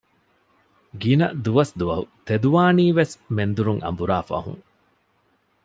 ގިނަ 1.01 1.27
ދުވަސްދުވަހު 1.43 2.03
ތެދުވާނީވެސް 2.27 3.15
މެންދުރުން 3.35 3.81
އަނބުރާ 3.83 4.17
ފަހުން 4.29 4.63